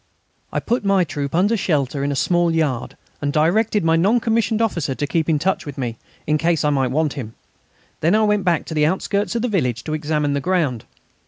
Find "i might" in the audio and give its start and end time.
6.65-6.89